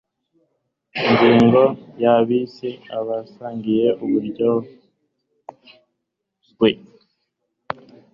[1.05, 1.61] ingingo
[2.01, 2.55] ya bis
[2.97, 6.69] abasangiye uburyozwe